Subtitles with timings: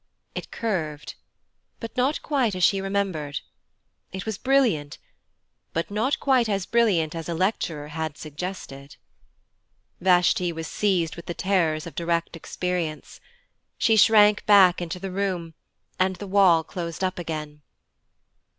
[0.33, 1.13] It curved
[1.79, 3.41] but not quite as she remembered;
[4.11, 4.97] it was brilliant
[5.73, 8.95] but not quite as brilliant as a lecturer had suggested.
[9.99, 13.21] Vashti was seized with the terrors of direct experience.
[13.77, 15.53] She shrank back into the room,
[15.99, 17.61] and the wall closed up again.